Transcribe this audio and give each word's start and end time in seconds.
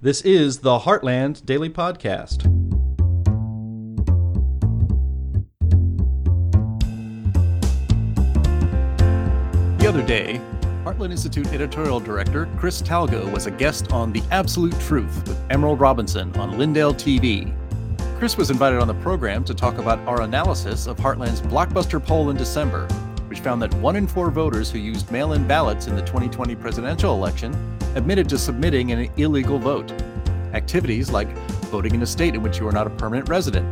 This 0.00 0.20
is 0.20 0.60
the 0.60 0.78
Heartland 0.78 1.44
Daily 1.44 1.68
Podcast. 1.68 2.44
The 9.80 9.88
other 9.88 10.06
day, 10.06 10.40
Heartland 10.84 11.10
Institute 11.10 11.48
editorial 11.48 11.98
director 11.98 12.48
Chris 12.58 12.80
Talgo 12.80 13.28
was 13.32 13.46
a 13.46 13.50
guest 13.50 13.90
on 13.92 14.12
The 14.12 14.22
Absolute 14.30 14.78
Truth 14.82 15.26
with 15.26 15.40
Emerald 15.50 15.80
Robinson 15.80 16.32
on 16.36 16.56
Lindell 16.56 16.94
TV. 16.94 17.52
Chris 18.20 18.36
was 18.36 18.50
invited 18.52 18.78
on 18.78 18.86
the 18.86 18.94
program 18.94 19.42
to 19.42 19.52
talk 19.52 19.78
about 19.78 19.98
our 20.06 20.22
analysis 20.22 20.86
of 20.86 20.96
Heartland's 20.96 21.40
blockbuster 21.40 22.00
poll 22.00 22.30
in 22.30 22.36
December, 22.36 22.86
which 23.38 23.44
found 23.44 23.62
that 23.62 23.72
one 23.74 23.94
in 23.94 24.08
four 24.08 24.32
voters 24.32 24.68
who 24.68 24.78
used 24.78 25.12
mail 25.12 25.32
in 25.32 25.46
ballots 25.46 25.86
in 25.86 25.94
the 25.94 26.02
2020 26.02 26.56
presidential 26.56 27.14
election 27.14 27.54
admitted 27.94 28.28
to 28.28 28.36
submitting 28.36 28.90
an 28.90 29.08
illegal 29.16 29.60
vote. 29.60 29.92
Activities 30.54 31.10
like 31.10 31.28
voting 31.70 31.94
in 31.94 32.02
a 32.02 32.06
state 32.06 32.34
in 32.34 32.42
which 32.42 32.58
you 32.58 32.66
are 32.66 32.72
not 32.72 32.88
a 32.88 32.90
permanent 32.90 33.28
resident, 33.28 33.64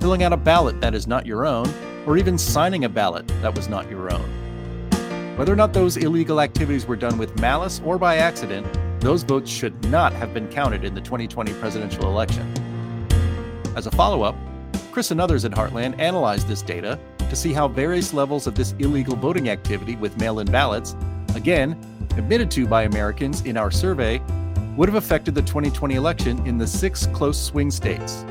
filling 0.00 0.22
out 0.22 0.32
a 0.32 0.38
ballot 0.38 0.80
that 0.80 0.94
is 0.94 1.06
not 1.06 1.26
your 1.26 1.44
own, 1.44 1.68
or 2.06 2.16
even 2.16 2.38
signing 2.38 2.86
a 2.86 2.88
ballot 2.88 3.28
that 3.42 3.54
was 3.54 3.68
not 3.68 3.90
your 3.90 4.10
own. 4.10 5.36
Whether 5.36 5.52
or 5.52 5.56
not 5.56 5.74
those 5.74 5.98
illegal 5.98 6.40
activities 6.40 6.86
were 6.86 6.96
done 6.96 7.18
with 7.18 7.38
malice 7.38 7.82
or 7.84 7.98
by 7.98 8.16
accident, 8.16 8.66
those 9.02 9.22
votes 9.22 9.50
should 9.50 9.78
not 9.90 10.14
have 10.14 10.32
been 10.32 10.48
counted 10.48 10.82
in 10.82 10.94
the 10.94 11.02
2020 11.02 11.52
presidential 11.54 12.04
election. 12.04 12.50
As 13.76 13.86
a 13.86 13.90
follow 13.90 14.22
up, 14.22 14.34
Chris 14.92 15.10
and 15.10 15.20
others 15.20 15.44
at 15.44 15.52
Heartland 15.52 15.98
analyzed 16.00 16.48
this 16.48 16.62
data 16.62 16.98
to 17.30 17.36
see 17.36 17.52
how 17.52 17.68
various 17.68 18.12
levels 18.12 18.46
of 18.46 18.54
this 18.54 18.74
illegal 18.78 19.16
voting 19.16 19.48
activity 19.48 19.96
with 19.96 20.18
mail 20.18 20.40
in 20.40 20.50
ballots, 20.50 20.96
again, 21.34 21.78
admitted 22.16 22.50
to 22.52 22.66
by 22.66 22.82
Americans 22.82 23.42
in 23.42 23.56
our 23.56 23.70
survey, 23.70 24.20
would 24.76 24.88
have 24.88 24.96
affected 24.96 25.34
the 25.34 25.42
2020 25.42 25.94
election 25.94 26.44
in 26.46 26.58
the 26.58 26.66
six 26.66 27.06
close 27.06 27.40
swing 27.40 27.70
states. 27.70 28.24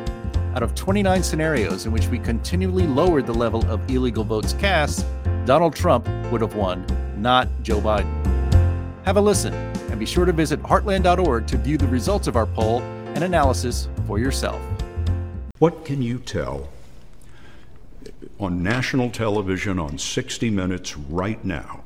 Out 0.56 0.64
of 0.64 0.76
29 0.76 1.24
scenarios 1.24 1.86
in 1.86 1.92
which 1.92 2.08
we 2.08 2.20
continually 2.20 2.86
lowered 2.86 3.26
the 3.26 3.34
level 3.34 3.66
of 3.72 3.90
illegal 3.90 4.24
votes 4.24 4.54
cast, 4.54 5.06
Donald 5.46 5.76
Trump 5.76 6.08
would 6.32 6.42
have 6.42 6.56
won, 6.56 6.86
not 7.18 7.48
Joe 7.62 7.80
Biden. 7.80 8.12
Have 9.06 9.18
a 9.18 9.22
listen 9.22 9.54
and 9.54 10.00
be 10.00 10.06
sure 10.06 10.26
to 10.26 10.34
visit 10.34 10.62
heartland.org 10.64 11.48
to 11.48 11.58
view 11.58 11.78
the 11.78 11.88
results 11.88 12.28
of 12.28 12.36
our 12.36 12.46
poll 12.46 12.82
and 12.82 13.24
analysis 13.24 13.88
for 14.08 14.20
yourself. 14.20 14.62
What 15.60 15.86
can 15.86 16.02
you 16.02 16.20
tell 16.20 16.70
on 18.40 18.64
national 18.64 19.10
television 19.10 19.80
on 19.80 19.98
60 19.98 20.50
Minutes 20.50 20.98
right 20.98 21.44
now? 21.44 21.84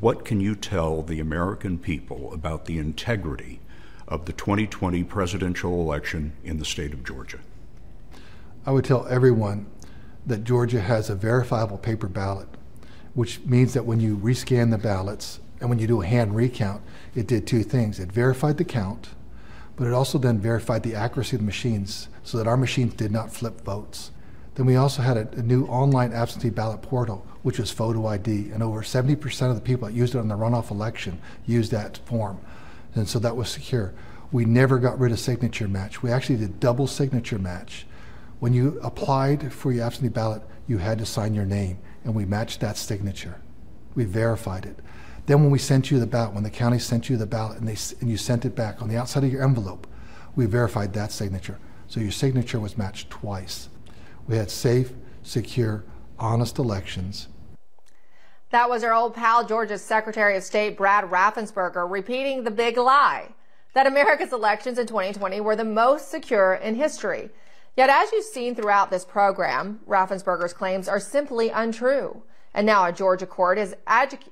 What 0.00 0.24
can 0.24 0.40
you 0.40 0.54
tell 0.54 1.02
the 1.02 1.20
American 1.20 1.78
people 1.78 2.32
about 2.32 2.64
the 2.64 2.78
integrity 2.78 3.60
of 4.08 4.24
the 4.24 4.32
2020 4.32 5.04
presidential 5.04 5.80
election 5.80 6.32
in 6.42 6.58
the 6.58 6.64
state 6.64 6.92
of 6.92 7.04
Georgia? 7.04 7.38
I 8.66 8.72
would 8.72 8.84
tell 8.84 9.06
everyone 9.06 9.66
that 10.26 10.44
Georgia 10.44 10.80
has 10.80 11.10
a 11.10 11.14
verifiable 11.14 11.78
paper 11.78 12.08
ballot 12.08 12.48
which 13.14 13.40
means 13.40 13.74
that 13.74 13.84
when 13.84 14.00
you 14.00 14.16
rescan 14.16 14.70
the 14.70 14.78
ballots 14.78 15.40
and 15.60 15.68
when 15.68 15.78
you 15.78 15.86
do 15.86 16.00
a 16.00 16.06
hand 16.06 16.34
recount, 16.34 16.82
it 17.14 17.26
did 17.26 17.46
two 17.46 17.62
things. 17.62 17.98
It 17.98 18.10
verified 18.10 18.56
the 18.56 18.64
count, 18.64 19.08
but 19.76 19.86
it 19.86 19.92
also 19.92 20.18
then 20.18 20.38
verified 20.38 20.82
the 20.82 20.94
accuracy 20.94 21.36
of 21.36 21.40
the 21.40 21.46
machines 21.46 22.08
so 22.22 22.38
that 22.38 22.46
our 22.46 22.56
machines 22.56 22.94
did 22.94 23.10
not 23.10 23.32
flip 23.32 23.60
votes. 23.62 24.10
Then 24.60 24.66
we 24.66 24.76
also 24.76 25.00
had 25.00 25.16
a, 25.16 25.26
a 25.38 25.42
new 25.42 25.64
online 25.68 26.12
absentee 26.12 26.50
ballot 26.50 26.82
portal, 26.82 27.26
which 27.42 27.58
was 27.58 27.70
photo 27.70 28.06
ID, 28.06 28.50
and 28.50 28.62
over 28.62 28.82
70% 28.82 29.48
of 29.48 29.54
the 29.54 29.62
people 29.62 29.88
that 29.88 29.94
used 29.94 30.14
it 30.14 30.18
on 30.18 30.28
the 30.28 30.34
runoff 30.34 30.70
election 30.70 31.18
used 31.46 31.70
that 31.70 31.96
form. 32.04 32.38
And 32.94 33.08
so 33.08 33.18
that 33.20 33.34
was 33.34 33.48
secure. 33.48 33.94
We 34.32 34.44
never 34.44 34.78
got 34.78 34.98
rid 34.98 35.12
of 35.12 35.18
signature 35.18 35.66
match. 35.66 36.02
We 36.02 36.12
actually 36.12 36.36
did 36.36 36.60
double 36.60 36.86
signature 36.86 37.38
match. 37.38 37.86
When 38.38 38.52
you 38.52 38.78
applied 38.82 39.50
for 39.50 39.72
your 39.72 39.86
absentee 39.86 40.10
ballot, 40.10 40.42
you 40.68 40.76
had 40.76 40.98
to 40.98 41.06
sign 41.06 41.32
your 41.32 41.46
name 41.46 41.78
and 42.04 42.14
we 42.14 42.26
matched 42.26 42.60
that 42.60 42.76
signature. 42.76 43.40
We 43.94 44.04
verified 44.04 44.66
it. 44.66 44.78
Then 45.24 45.40
when 45.40 45.50
we 45.50 45.58
sent 45.58 45.90
you 45.90 45.98
the 45.98 46.06
ballot, 46.06 46.34
when 46.34 46.44
the 46.44 46.50
county 46.50 46.80
sent 46.80 47.08
you 47.08 47.16
the 47.16 47.24
ballot 47.24 47.56
and, 47.56 47.66
they, 47.66 47.78
and 48.02 48.10
you 48.10 48.18
sent 48.18 48.44
it 48.44 48.54
back 48.54 48.82
on 48.82 48.90
the 48.90 48.98
outside 48.98 49.24
of 49.24 49.32
your 49.32 49.42
envelope, 49.42 49.86
we 50.36 50.44
verified 50.44 50.92
that 50.92 51.12
signature. 51.12 51.58
So 51.88 51.98
your 52.00 52.12
signature 52.12 52.60
was 52.60 52.76
matched 52.76 53.08
twice. 53.08 53.69
We 54.30 54.36
had 54.36 54.48
safe, 54.48 54.92
secure, 55.24 55.82
honest 56.16 56.58
elections. 56.58 57.26
That 58.50 58.70
was 58.70 58.84
our 58.84 58.94
old 58.94 59.16
pal, 59.16 59.44
Georgia's 59.44 59.82
Secretary 59.82 60.36
of 60.36 60.44
State, 60.44 60.76
Brad 60.76 61.02
Raffensperger, 61.10 61.90
repeating 61.90 62.44
the 62.44 62.52
big 62.52 62.76
lie 62.76 63.30
that 63.74 63.88
America's 63.88 64.32
elections 64.32 64.78
in 64.78 64.86
2020 64.86 65.40
were 65.40 65.56
the 65.56 65.64
most 65.64 66.12
secure 66.12 66.54
in 66.54 66.76
history. 66.76 67.30
Yet, 67.76 67.90
as 67.90 68.12
you've 68.12 68.24
seen 68.24 68.54
throughout 68.54 68.88
this 68.88 69.04
program, 69.04 69.80
Raffensperger's 69.88 70.52
claims 70.52 70.86
are 70.86 71.00
simply 71.00 71.48
untrue. 71.48 72.22
And 72.54 72.64
now 72.64 72.84
a 72.84 72.92
Georgia 72.92 73.26
court 73.26 73.58
is 73.58 73.74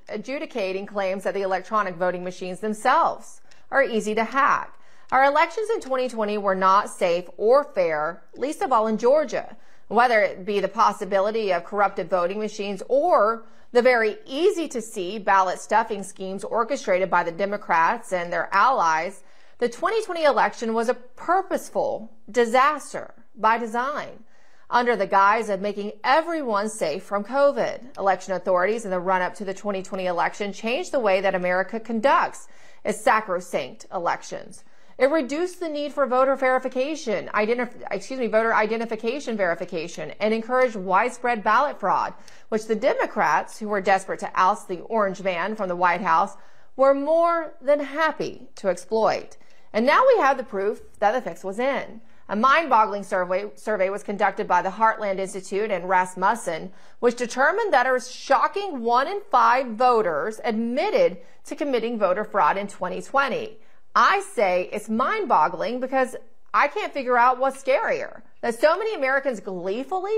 adjudicating 0.07 0.85
claims 0.85 1.25
that 1.25 1.33
the 1.33 1.41
electronic 1.41 1.95
voting 1.95 2.23
machines 2.23 2.61
themselves 2.61 3.41
are 3.69 3.83
easy 3.83 4.15
to 4.15 4.23
hack. 4.23 4.79
Our 5.11 5.25
elections 5.25 5.69
in 5.69 5.81
2020 5.81 6.37
were 6.37 6.55
not 6.55 6.89
safe 6.89 7.25
or 7.35 7.65
fair, 7.65 8.23
least 8.37 8.61
of 8.61 8.71
all 8.71 8.87
in 8.87 8.97
Georgia, 8.97 9.57
whether 9.89 10.21
it 10.21 10.45
be 10.45 10.59
the 10.59 10.67
possibility 10.67 11.51
of 11.51 11.65
corrupted 11.65 12.09
voting 12.09 12.39
machines 12.39 12.81
or 12.87 13.43
the 13.71 13.81
very 13.81 14.17
easy 14.25 14.67
to 14.67 14.81
see 14.81 15.19
ballot 15.19 15.59
stuffing 15.59 16.03
schemes 16.03 16.43
orchestrated 16.43 17.09
by 17.09 17.23
the 17.23 17.31
Democrats 17.31 18.13
and 18.13 18.31
their 18.31 18.49
allies. 18.53 19.23
The 19.57 19.67
2020 19.67 20.23
election 20.23 20.73
was 20.73 20.89
a 20.89 20.93
purposeful 20.93 22.11
disaster 22.31 23.13
by 23.35 23.57
design 23.57 24.23
under 24.69 24.95
the 24.95 25.07
guise 25.07 25.49
of 25.49 25.61
making 25.61 25.93
everyone 26.03 26.69
safe 26.69 27.03
from 27.03 27.23
COVID. 27.23 27.97
Election 27.97 28.33
authorities 28.33 28.85
in 28.85 28.91
the 28.91 28.99
run 28.99 29.23
up 29.23 29.33
to 29.35 29.45
the 29.45 29.53
2020 29.53 30.05
election 30.05 30.53
changed 30.53 30.91
the 30.91 30.99
way 30.99 31.19
that 31.21 31.33
America 31.33 31.79
conducts 31.79 32.47
its 32.85 33.01
sacrosanct 33.01 33.87
elections. 33.91 34.63
It 34.99 35.09
reduced 35.09 35.61
the 35.61 35.69
need 35.69 35.93
for 35.93 36.05
voter 36.05 36.35
verification, 36.35 37.29
identif- 37.33 37.81
excuse 37.89 38.19
me, 38.19 38.27
voter 38.27 38.53
identification 38.53 39.37
verification, 39.37 40.11
and 40.19 40.33
encouraged 40.33 40.75
widespread 40.75 41.41
ballot 41.41 41.79
fraud, 41.79 42.13
which 42.49 42.65
the 42.65 42.75
Democrats, 42.75 43.57
who 43.57 43.69
were 43.69 43.79
desperate 43.79 44.19
to 44.19 44.31
oust 44.35 44.67
the 44.67 44.81
orange 44.81 45.21
man 45.21 45.55
from 45.55 45.69
the 45.69 45.75
White 45.77 46.01
House, 46.01 46.35
were 46.75 46.93
more 46.93 47.53
than 47.61 47.79
happy 47.79 48.49
to 48.55 48.67
exploit. 48.67 49.37
And 49.71 49.85
now 49.85 50.03
we 50.05 50.19
have 50.19 50.35
the 50.35 50.43
proof 50.43 50.81
that 50.99 51.13
the 51.13 51.21
fix 51.21 51.45
was 51.45 51.59
in. 51.59 52.01
A 52.27 52.35
mind-boggling 52.35 53.03
survey, 53.03 53.45
survey 53.55 53.89
was 53.89 54.03
conducted 54.03 54.49
by 54.49 54.61
the 54.61 54.69
Heartland 54.69 55.17
Institute 55.17 55.71
and 55.71 55.87
Rasmussen, 55.87 56.73
which 56.99 57.15
determined 57.15 57.71
that 57.71 57.87
a 57.87 58.01
shocking 58.01 58.81
one 58.81 59.07
in 59.07 59.21
five 59.31 59.67
voters 59.67 60.41
admitted 60.43 61.19
to 61.45 61.55
committing 61.55 61.97
voter 61.97 62.25
fraud 62.25 62.57
in 62.57 62.67
2020. 62.67 63.59
I 64.01 64.21
say 64.21 64.69
it's 64.71 64.87
mind-boggling 64.87 65.81
because 65.81 66.15
I 66.53 66.69
can't 66.69 66.93
figure 66.93 67.17
out 67.17 67.37
what's 67.37 67.61
scarier. 67.61 68.21
That 68.39 68.57
so 68.57 68.77
many 68.77 68.95
Americans 68.95 69.41
gleefully 69.41 70.17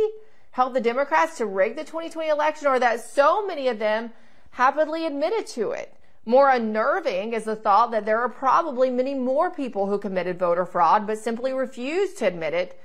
helped 0.51 0.75
the 0.75 0.81
Democrats 0.81 1.37
to 1.39 1.47
rig 1.47 1.75
the 1.75 1.83
2020 1.83 2.29
election 2.29 2.67
or 2.67 2.77
that 2.77 2.99
so 2.99 3.43
many 3.43 3.67
of 3.67 3.79
them 3.79 4.11
happily 4.51 5.07
admitted 5.07 5.47
to 5.47 5.71
it. 5.71 5.95
More 6.25 6.51
unnerving 6.51 7.33
is 7.33 7.45
the 7.45 7.55
thought 7.55 7.89
that 7.89 8.05
there 8.05 8.21
are 8.21 8.29
probably 8.29 8.91
many 8.91 9.15
more 9.15 9.49
people 9.49 9.87
who 9.87 9.97
committed 9.97 10.37
voter 10.37 10.67
fraud 10.67 11.07
but 11.07 11.17
simply 11.17 11.51
refused 11.51 12.19
to 12.19 12.27
admit 12.27 12.53
it 12.53 12.79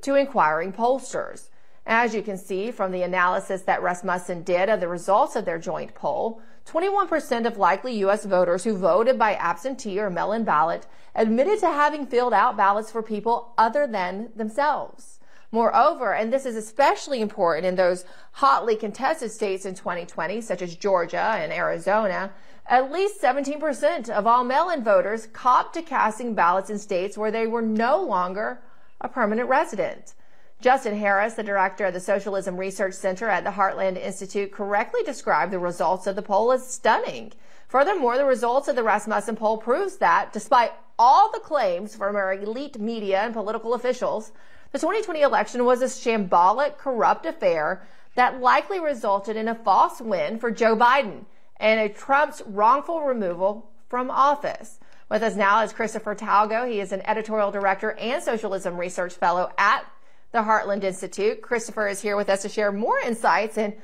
to 0.00 0.14
inquiring 0.14 0.72
pollsters. 0.72 1.50
As 1.84 2.14
you 2.14 2.22
can 2.22 2.38
see 2.38 2.70
from 2.70 2.90
the 2.90 3.02
analysis 3.02 3.60
that 3.62 3.82
Rasmussen 3.82 4.44
did 4.44 4.70
of 4.70 4.80
the 4.80 4.88
results 4.88 5.36
of 5.36 5.44
their 5.44 5.58
joint 5.58 5.94
poll, 5.94 6.40
21% 6.68 7.46
of 7.46 7.56
likely 7.56 7.96
U.S. 8.00 8.26
voters 8.26 8.64
who 8.64 8.76
voted 8.76 9.18
by 9.18 9.34
absentee 9.34 9.98
or 9.98 10.10
mail-in 10.10 10.44
ballot 10.44 10.86
admitted 11.14 11.58
to 11.60 11.66
having 11.66 12.06
filled 12.06 12.34
out 12.34 12.58
ballots 12.58 12.90
for 12.90 13.02
people 13.02 13.54
other 13.56 13.86
than 13.86 14.28
themselves. 14.36 15.18
Moreover, 15.50 16.14
and 16.14 16.30
this 16.30 16.44
is 16.44 16.56
especially 16.56 17.22
important 17.22 17.64
in 17.64 17.76
those 17.76 18.04
hotly 18.32 18.76
contested 18.76 19.30
states 19.30 19.64
in 19.64 19.74
2020, 19.74 20.42
such 20.42 20.60
as 20.60 20.76
Georgia 20.76 21.36
and 21.38 21.52
Arizona, 21.52 22.32
at 22.66 22.92
least 22.92 23.22
17% 23.22 24.10
of 24.10 24.26
all 24.26 24.44
mail-in 24.44 24.84
voters 24.84 25.26
copped 25.32 25.72
to 25.72 25.80
casting 25.80 26.34
ballots 26.34 26.68
in 26.68 26.78
states 26.78 27.16
where 27.16 27.30
they 27.30 27.46
were 27.46 27.62
no 27.62 28.02
longer 28.02 28.60
a 29.00 29.08
permanent 29.08 29.48
resident. 29.48 30.12
Justin 30.60 30.98
Haskins, 30.98 31.36
the 31.36 31.44
director 31.44 31.86
of 31.86 31.94
the 31.94 32.00
Socialism 32.00 32.56
Research 32.56 32.94
Center 32.94 33.28
at 33.28 33.44
the 33.44 33.50
Heartland 33.50 33.96
Institute, 33.96 34.50
correctly 34.50 35.04
described 35.04 35.52
the 35.52 35.58
results 35.60 36.08
of 36.08 36.16
the 36.16 36.22
poll 36.22 36.50
as 36.50 36.66
stunning. 36.66 37.32
Furthermore, 37.68 38.18
the 38.18 38.24
results 38.24 38.66
of 38.66 38.74
the 38.74 38.82
Rasmussen 38.82 39.36
poll 39.36 39.58
proves 39.58 39.98
that, 39.98 40.32
despite 40.32 40.72
all 40.98 41.30
the 41.30 41.38
claims 41.38 41.94
from 41.94 42.16
our 42.16 42.34
elite 42.34 42.76
media 42.80 43.20
and 43.20 43.32
political 43.32 43.74
officials, 43.74 44.32
the 44.72 44.80
2020 44.80 45.22
election 45.22 45.64
was 45.64 45.80
a 45.80 45.84
shambolic, 45.84 46.76
corrupt 46.76 47.24
affair 47.24 47.82
that 48.16 48.40
likely 48.40 48.80
resulted 48.80 49.36
in 49.36 49.46
a 49.46 49.54
false 49.54 50.00
win 50.00 50.40
for 50.40 50.50
Joe 50.50 50.74
Biden 50.74 51.24
and 51.58 51.78
a 51.78 51.88
Trump's 51.88 52.42
wrongful 52.46 53.02
removal 53.02 53.70
from 53.88 54.10
office. 54.10 54.80
With 55.08 55.22
us 55.22 55.36
now 55.36 55.62
is 55.62 55.72
Christopher 55.72 56.16
Talgo. 56.16 56.68
He 56.68 56.80
is 56.80 56.90
an 56.90 57.02
editorial 57.06 57.52
director 57.52 57.92
and 57.92 58.20
socialism 58.20 58.76
research 58.76 59.14
fellow 59.14 59.52
at 59.56 59.86
the 60.32 60.38
Heartland 60.38 60.84
Institute. 60.84 61.42
Christopher 61.42 61.88
is 61.88 62.00
here 62.00 62.16
with 62.16 62.28
us 62.28 62.42
to 62.42 62.48
share 62.48 62.72
more 62.72 62.98
insights 63.00 63.56
and 63.58 63.74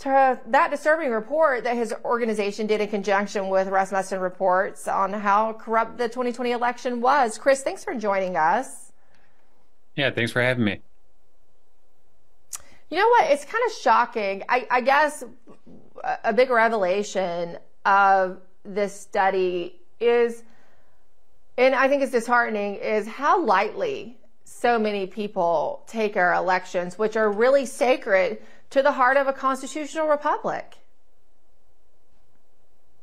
to 0.00 0.40
that 0.46 0.70
disturbing 0.70 1.10
report 1.10 1.64
that 1.64 1.76
his 1.76 1.92
organization 2.04 2.68
did 2.68 2.80
in 2.80 2.88
conjunction 2.88 3.48
with 3.48 3.68
Rasmussen 3.68 4.20
reports 4.20 4.86
on 4.86 5.12
how 5.12 5.54
corrupt 5.54 5.98
the 5.98 6.08
2020 6.08 6.52
election 6.52 7.00
was. 7.00 7.36
Chris, 7.36 7.62
thanks 7.62 7.82
for 7.82 7.94
joining 7.94 8.36
us. 8.36 8.92
Yeah, 9.96 10.10
thanks 10.12 10.30
for 10.30 10.40
having 10.40 10.64
me. 10.64 10.80
You 12.90 12.98
know 12.98 13.08
what? 13.08 13.30
It's 13.32 13.44
kind 13.44 13.62
of 13.66 13.72
shocking. 13.72 14.44
I, 14.48 14.66
I 14.70 14.80
guess 14.80 15.24
a 16.22 16.32
big 16.32 16.50
revelation 16.50 17.58
of 17.84 18.40
this 18.64 18.98
study 18.98 19.80
is, 19.98 20.44
and 21.58 21.74
I 21.74 21.88
think 21.88 22.02
it's 22.02 22.12
disheartening, 22.12 22.76
is 22.76 23.08
how 23.08 23.44
lightly 23.44 24.16
so 24.60 24.78
many 24.78 25.06
people 25.06 25.84
take 25.86 26.16
our 26.16 26.34
elections, 26.34 26.98
which 26.98 27.16
are 27.16 27.30
really 27.30 27.64
sacred 27.64 28.38
to 28.70 28.82
the 28.82 28.92
heart 28.92 29.16
of 29.16 29.26
a 29.26 29.32
constitutional 29.32 30.08
republic. 30.08 30.78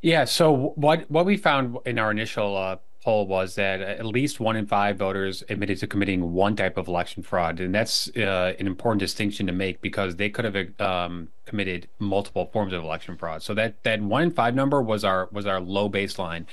Yeah. 0.01 0.25
So 0.25 0.73
what 0.75 1.09
what 1.09 1.25
we 1.25 1.37
found 1.37 1.77
in 1.85 1.97
our 1.97 2.11
initial 2.11 2.55
uh, 2.55 2.77
poll 3.03 3.25
was 3.25 3.55
that 3.55 3.81
at 3.81 4.05
least 4.05 4.39
one 4.39 4.55
in 4.55 4.67
five 4.67 4.97
voters 4.97 5.43
admitted 5.49 5.79
to 5.79 5.87
committing 5.87 6.33
one 6.33 6.55
type 6.55 6.77
of 6.77 6.87
election 6.87 7.23
fraud, 7.23 7.59
and 7.59 7.73
that's 7.73 8.09
uh, 8.17 8.53
an 8.59 8.67
important 8.67 8.99
distinction 8.99 9.47
to 9.47 9.53
make 9.53 9.81
because 9.81 10.17
they 10.17 10.29
could 10.29 10.45
have 10.45 10.81
um, 10.81 11.29
committed 11.45 11.87
multiple 11.99 12.49
forms 12.51 12.73
of 12.73 12.83
election 12.83 13.17
fraud. 13.17 13.41
So 13.41 13.53
that 13.53 13.81
that 13.83 14.01
one 14.01 14.23
in 14.23 14.31
five 14.31 14.53
number 14.53 14.81
was 14.81 15.03
our 15.03 15.29
was 15.31 15.45
our 15.45 15.59
low 15.59 15.89
baseline. 15.89 16.45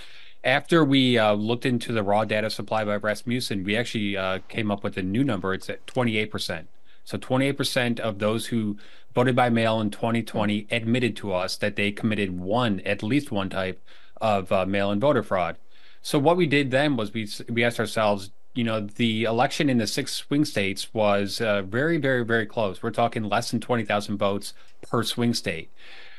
After 0.44 0.85
we 0.85 1.19
uh, 1.19 1.35
looked 1.35 1.65
into 1.65 1.93
the 1.93 2.03
raw 2.03 2.25
data 2.25 2.50
supplied 2.50 2.87
by 2.87 2.97
Rasmussen, 2.97 3.62
we 3.62 3.77
actually 3.77 4.17
uh, 4.17 4.41
came 4.49 4.71
up 4.71 4.83
with 4.83 4.97
a 4.97 5.03
new 5.03 5.23
number. 5.23 5.55
It's 5.55 5.71
at 5.71 5.87
twenty 5.87 6.17
eight 6.17 6.31
percent. 6.31 6.69
So 7.05 7.19
28% 7.19 8.00
of 8.00 8.19
those 8.19 8.47
who 8.47 8.77
voted 9.15 9.35
by 9.35 9.50
mail 9.50 9.81
in 9.81 9.91
2020 9.91 10.67
admitted 10.71 11.17
to 11.17 11.33
us 11.33 11.56
that 11.56 11.77
they 11.77 11.91
committed 11.91 12.39
one, 12.39 12.81
at 12.81 13.03
least 13.03 13.33
one 13.33 13.50
type 13.50 13.83
of 14.21 14.53
uh, 14.53 14.67
mail 14.67 14.91
in 14.91 15.00
voter 15.00 15.23
fraud. 15.23 15.56
So 16.00 16.19
what 16.19 16.37
we 16.37 16.47
did 16.47 16.71
then 16.71 16.97
was 16.97 17.12
we 17.12 17.29
we 17.49 17.65
asked 17.65 17.81
ourselves, 17.81 18.31
you 18.55 18.65
know, 18.65 18.81
the 18.81 19.25
election 19.25 19.69
in 19.69 19.79
the 19.79 19.87
six 19.87 20.12
swing 20.12 20.45
states 20.45 20.93
was 20.93 21.41
uh, 21.41 21.62
very, 21.62 21.97
very, 21.97 22.25
very 22.25 22.47
close. 22.47 22.83
We're 22.83 22.91
talking 22.91 23.25
less 23.25 23.50
than 23.50 23.61
20,000 23.61 24.17
votes 24.17 24.55
per 24.83 25.03
swing 25.03 25.35
state. 25.35 25.71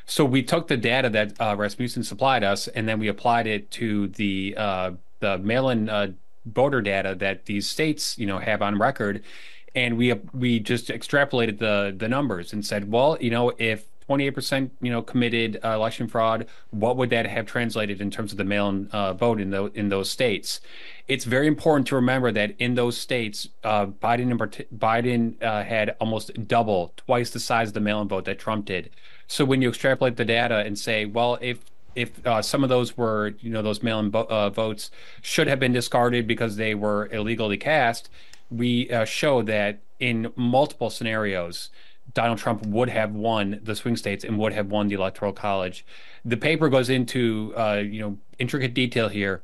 So 0.05 0.25
we 0.25 0.43
took 0.43 0.67
the 0.67 0.77
data 0.77 1.09
that 1.09 1.39
uh, 1.39 1.55
Rasmussen 1.57 2.03
supplied 2.03 2.43
us, 2.43 2.67
and 2.67 2.87
then 2.87 2.99
we 2.99 3.07
applied 3.07 3.47
it 3.47 3.71
to 3.71 4.07
the 4.09 4.55
uh, 4.57 4.91
the 5.19 5.37
mail-in 5.37 5.89
uh, 5.89 6.11
voter 6.45 6.81
data 6.81 7.15
that 7.15 7.45
these 7.45 7.69
states, 7.69 8.17
you 8.17 8.25
know, 8.25 8.39
have 8.39 8.61
on 8.61 8.77
record, 8.77 9.23
and 9.73 9.97
we 9.97 10.13
we 10.33 10.59
just 10.59 10.87
extrapolated 10.89 11.59
the 11.59 11.93
the 11.95 12.09
numbers 12.09 12.53
and 12.53 12.65
said, 12.65 12.91
well, 12.91 13.17
you 13.21 13.31
know, 13.31 13.53
if 13.57 13.85
28% 14.09 14.69
you 14.81 14.91
know 14.91 15.01
committed 15.01 15.59
uh, 15.63 15.69
election 15.69 16.07
fraud 16.07 16.45
what 16.71 16.97
would 16.97 17.09
that 17.09 17.25
have 17.25 17.45
translated 17.45 18.01
in 18.01 18.11
terms 18.11 18.33
of 18.33 18.37
the 18.37 18.43
mail-in 18.43 18.87
uh, 18.91 19.13
vote 19.13 19.39
in 19.39 19.49
those 19.49 19.71
in 19.75 19.89
those 19.89 20.09
states? 20.09 20.59
It's 21.07 21.25
very 21.25 21.47
important 21.47 21.87
to 21.87 21.95
remember 21.95 22.31
that 22.31 22.53
in 22.59 22.75
those 22.75 22.97
states 22.97 23.47
uh, 23.63 23.85
biden 23.85 24.65
biden 24.77 25.41
uh, 25.41 25.63
had 25.63 25.95
almost 26.01 26.47
double 26.47 26.93
twice 26.97 27.29
the 27.29 27.39
size 27.39 27.69
of 27.69 27.73
the 27.73 27.79
mail-in 27.79 28.07
vote 28.07 28.25
that 28.25 28.39
trump 28.39 28.65
did 28.65 28.89
so 29.33 29.43
when 29.45 29.61
you 29.61 29.69
extrapolate 29.69 30.15
the 30.17 30.25
data 30.25 30.57
and 30.59 30.77
say 30.77 31.05
well 31.05 31.37
if 31.41 31.59
if 31.95 32.25
uh, 32.25 32.41
some 32.41 32.63
of 32.63 32.69
those 32.69 32.97
were 32.97 33.35
you 33.39 33.49
know 33.49 33.61
those 33.61 33.83
mail-in 33.83 34.09
bo- 34.09 34.27
uh, 34.29 34.49
votes 34.49 34.89
should 35.21 35.47
have 35.47 35.59
been 35.59 35.73
discarded 35.73 36.27
because 36.27 36.55
they 36.55 36.73
were 36.73 37.07
illegally 37.11 37.57
cast 37.57 38.09
we 38.49 38.89
uh, 38.91 39.05
show 39.05 39.41
that 39.43 39.79
in 39.99 40.31
multiple 40.35 40.89
scenarios, 40.89 41.69
Donald 42.13 42.37
Trump 42.37 42.65
would 42.65 42.89
have 42.89 43.13
won 43.13 43.59
the 43.63 43.75
swing 43.75 43.95
states 43.95 44.23
and 44.23 44.37
would 44.37 44.53
have 44.53 44.67
won 44.67 44.87
the 44.87 44.95
electoral 44.95 45.33
college. 45.33 45.85
The 46.25 46.37
paper 46.37 46.69
goes 46.69 46.89
into 46.89 47.53
uh, 47.55 47.81
you 47.83 48.01
know 48.01 48.17
intricate 48.39 48.73
detail 48.73 49.07
here, 49.09 49.41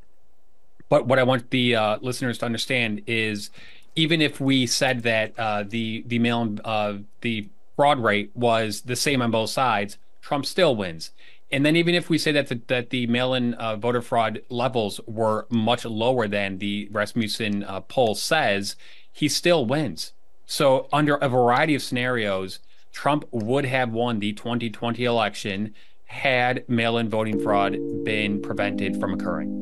but 0.88 1.06
what 1.06 1.18
I 1.18 1.22
want 1.22 1.50
the 1.50 1.74
uh, 1.74 1.98
listeners 2.00 2.38
to 2.38 2.46
understand 2.46 3.02
is, 3.06 3.50
even 3.96 4.20
if 4.20 4.40
we 4.40 4.66
said 4.66 5.02
that 5.02 5.38
uh, 5.38 5.64
the 5.66 6.04
the 6.06 6.18
mail 6.18 6.56
uh, 6.64 6.94
the 7.22 7.48
fraud 7.80 7.98
rate 7.98 8.30
was 8.34 8.82
the 8.82 8.94
same 8.94 9.22
on 9.22 9.30
both 9.30 9.48
sides, 9.48 9.96
Trump 10.20 10.44
still 10.44 10.76
wins. 10.76 11.12
And 11.50 11.64
then 11.64 11.76
even 11.76 11.94
if 11.94 12.10
we 12.10 12.18
say 12.18 12.30
that 12.32 12.48
the, 12.48 12.60
that 12.66 12.90
the 12.90 13.06
mail-in 13.06 13.54
uh, 13.54 13.76
voter 13.76 14.02
fraud 14.02 14.42
levels 14.50 15.00
were 15.06 15.46
much 15.48 15.86
lower 15.86 16.28
than 16.28 16.58
the 16.58 16.90
Rasmussen 16.92 17.64
uh, 17.64 17.80
poll 17.80 18.14
says, 18.14 18.76
he 19.10 19.30
still 19.30 19.64
wins. 19.64 20.12
So 20.44 20.88
under 20.92 21.14
a 21.14 21.30
variety 21.30 21.74
of 21.74 21.82
scenarios, 21.82 22.58
Trump 22.92 23.24
would 23.30 23.64
have 23.64 23.94
won 23.94 24.18
the 24.18 24.34
2020 24.34 25.02
election 25.02 25.74
had 26.04 26.68
mail-in 26.68 27.08
voting 27.08 27.40
fraud 27.40 27.78
been 28.04 28.42
prevented 28.42 29.00
from 29.00 29.14
occurring. 29.14 29.56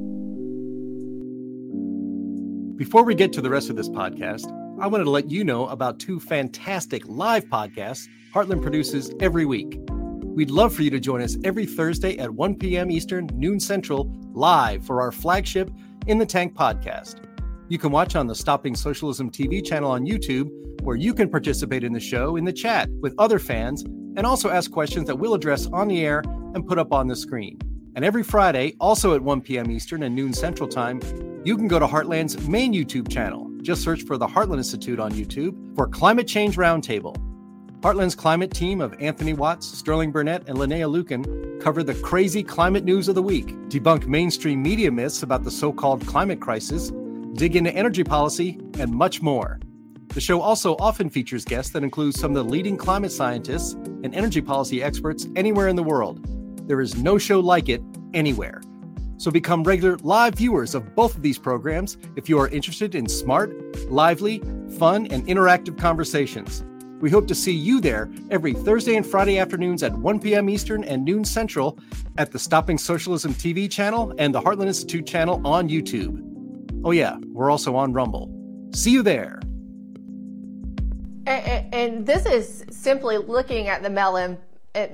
Before 2.74 3.04
we 3.04 3.14
get 3.14 3.32
to 3.34 3.40
the 3.40 3.50
rest 3.50 3.70
of 3.70 3.76
this 3.76 3.88
podcast, 3.88 4.52
I 4.80 4.86
wanted 4.86 5.04
to 5.04 5.10
let 5.10 5.28
you 5.28 5.42
know 5.42 5.66
about 5.66 5.98
two 5.98 6.20
fantastic 6.20 7.02
live 7.08 7.46
podcasts 7.46 8.06
Heartland 8.32 8.62
produces 8.62 9.10
every 9.18 9.44
week. 9.44 9.76
We'd 9.88 10.50
love 10.50 10.72
for 10.72 10.82
you 10.82 10.90
to 10.90 11.00
join 11.00 11.20
us 11.20 11.36
every 11.42 11.66
Thursday 11.66 12.16
at 12.18 12.30
1 12.30 12.58
p.m. 12.58 12.88
Eastern, 12.88 13.28
noon 13.32 13.58
Central, 13.58 14.08
live 14.34 14.86
for 14.86 15.00
our 15.00 15.10
flagship 15.10 15.68
In 16.06 16.18
the 16.18 16.26
Tank 16.26 16.54
podcast. 16.54 17.24
You 17.68 17.76
can 17.76 17.90
watch 17.90 18.14
on 18.14 18.28
the 18.28 18.36
Stopping 18.36 18.76
Socialism 18.76 19.32
TV 19.32 19.66
channel 19.66 19.90
on 19.90 20.06
YouTube, 20.06 20.48
where 20.82 20.94
you 20.94 21.12
can 21.12 21.28
participate 21.28 21.82
in 21.82 21.92
the 21.92 21.98
show 21.98 22.36
in 22.36 22.44
the 22.44 22.52
chat 22.52 22.88
with 23.00 23.16
other 23.18 23.40
fans 23.40 23.82
and 23.82 24.24
also 24.24 24.48
ask 24.48 24.70
questions 24.70 25.08
that 25.08 25.16
we'll 25.16 25.34
address 25.34 25.66
on 25.72 25.88
the 25.88 26.06
air 26.06 26.22
and 26.54 26.68
put 26.68 26.78
up 26.78 26.92
on 26.92 27.08
the 27.08 27.16
screen. 27.16 27.58
And 27.96 28.04
every 28.04 28.22
Friday, 28.22 28.76
also 28.78 29.12
at 29.16 29.22
1 29.22 29.40
p.m. 29.40 29.72
Eastern 29.72 30.04
and 30.04 30.14
noon 30.14 30.32
Central 30.32 30.68
Time, 30.68 31.00
you 31.44 31.56
can 31.56 31.66
go 31.66 31.80
to 31.80 31.86
Heartland's 31.86 32.46
main 32.46 32.72
YouTube 32.72 33.10
channel. 33.10 33.47
Just 33.62 33.82
search 33.82 34.02
for 34.02 34.16
the 34.16 34.26
Heartland 34.26 34.58
Institute 34.58 35.00
on 35.00 35.12
YouTube 35.12 35.74
for 35.76 35.86
Climate 35.86 36.26
Change 36.26 36.56
Roundtable. 36.56 37.16
Heartland's 37.80 38.14
climate 38.14 38.52
team 38.52 38.80
of 38.80 38.94
Anthony 39.00 39.34
Watts, 39.34 39.66
Sterling 39.66 40.10
Burnett, 40.10 40.48
and 40.48 40.58
Linnea 40.58 40.90
Lueken 40.90 41.60
cover 41.60 41.82
the 41.82 41.94
crazy 41.94 42.42
climate 42.42 42.84
news 42.84 43.08
of 43.08 43.14
the 43.14 43.22
week, 43.22 43.48
debunk 43.68 44.06
mainstream 44.06 44.62
media 44.62 44.90
myths 44.90 45.22
about 45.22 45.44
the 45.44 45.50
so 45.50 45.72
called 45.72 46.06
climate 46.06 46.40
crisis, 46.40 46.90
dig 47.34 47.56
into 47.56 47.72
energy 47.72 48.02
policy, 48.02 48.58
and 48.78 48.92
much 48.92 49.22
more. 49.22 49.60
The 50.08 50.20
show 50.20 50.40
also 50.40 50.74
often 50.80 51.10
features 51.10 51.44
guests 51.44 51.72
that 51.72 51.84
include 51.84 52.14
some 52.14 52.34
of 52.34 52.36
the 52.36 52.50
leading 52.50 52.76
climate 52.76 53.12
scientists 53.12 53.74
and 53.74 54.14
energy 54.14 54.40
policy 54.40 54.82
experts 54.82 55.28
anywhere 55.36 55.68
in 55.68 55.76
the 55.76 55.82
world. 55.82 56.26
There 56.66 56.80
is 56.80 56.96
no 56.96 57.18
show 57.18 57.38
like 57.38 57.68
it 57.68 57.82
anywhere. 58.14 58.60
So 59.18 59.32
become 59.32 59.64
regular 59.64 59.96
live 59.98 60.34
viewers 60.36 60.74
of 60.74 60.94
both 60.94 61.16
of 61.16 61.22
these 61.22 61.38
programs 61.38 61.98
if 62.16 62.28
you 62.28 62.38
are 62.38 62.48
interested 62.48 62.94
in 62.94 63.08
smart, 63.08 63.52
lively, 63.90 64.42
fun, 64.78 65.06
and 65.08 65.26
interactive 65.26 65.76
conversations. 65.76 66.64
We 67.00 67.10
hope 67.10 67.28
to 67.28 67.34
see 67.34 67.52
you 67.52 67.80
there 67.80 68.10
every 68.30 68.54
Thursday 68.54 68.96
and 68.96 69.06
Friday 69.06 69.38
afternoons 69.38 69.82
at 69.82 69.92
1 69.92 70.20
p.m. 70.20 70.48
Eastern 70.48 70.82
and 70.84 71.04
noon 71.04 71.24
Central 71.24 71.78
at 72.16 72.32
the 72.32 72.38
Stopping 72.38 72.78
Socialism 72.78 73.34
TV 73.34 73.70
channel 73.70 74.14
and 74.18 74.34
the 74.34 74.40
Heartland 74.40 74.66
Institute 74.66 75.06
channel 75.06 75.44
on 75.46 75.68
YouTube. 75.68 76.22
Oh, 76.84 76.92
yeah, 76.92 77.16
we're 77.32 77.50
also 77.50 77.76
on 77.76 77.92
Rumble. 77.92 78.32
See 78.72 78.90
you 78.90 79.02
there. 79.02 79.40
And, 81.26 81.74
and 81.74 82.06
this 82.06 82.24
is 82.24 82.64
simply 82.70 83.18
looking 83.18 83.68
at 83.68 83.82
the 83.82 83.90
mail-in 83.90 84.38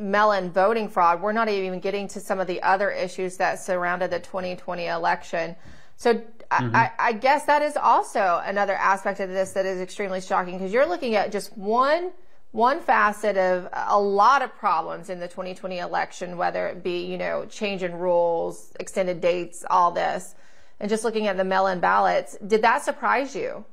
mail-in 0.00 0.50
voting 0.50 0.88
fraud. 0.88 1.20
We're 1.20 1.32
not 1.32 1.48
even 1.48 1.80
getting 1.80 2.08
to 2.08 2.20
some 2.20 2.40
of 2.40 2.46
the 2.46 2.62
other 2.62 2.90
issues 2.90 3.36
that 3.38 3.60
surrounded 3.60 4.10
the 4.10 4.18
2020 4.18 4.86
election. 4.86 5.56
So 5.96 6.14
mm-hmm. 6.14 6.74
I, 6.74 6.90
I, 6.98 7.12
guess 7.12 7.46
that 7.46 7.62
is 7.62 7.76
also 7.76 8.42
another 8.44 8.74
aspect 8.74 9.20
of 9.20 9.28
this 9.28 9.52
that 9.52 9.64
is 9.64 9.80
extremely 9.80 10.20
shocking 10.20 10.58
because 10.58 10.72
you're 10.72 10.86
looking 10.86 11.14
at 11.14 11.32
just 11.32 11.56
one 11.56 12.12
one 12.50 12.80
facet 12.80 13.36
of 13.36 13.68
a 13.72 14.00
lot 14.00 14.40
of 14.40 14.54
problems 14.56 15.10
in 15.10 15.18
the 15.18 15.26
2020 15.26 15.78
election, 15.78 16.36
whether 16.36 16.68
it 16.68 16.84
be 16.84 17.04
you 17.04 17.18
know 17.18 17.46
change 17.46 17.82
in 17.82 17.92
rules, 17.94 18.72
extended 18.78 19.20
dates, 19.20 19.64
all 19.68 19.90
this, 19.90 20.34
and 20.78 20.88
just 20.88 21.04
looking 21.04 21.26
at 21.26 21.36
the 21.36 21.44
mail-in 21.44 21.80
ballots. 21.80 22.36
Did 22.46 22.62
that 22.62 22.84
surprise 22.84 23.34
you? 23.34 23.64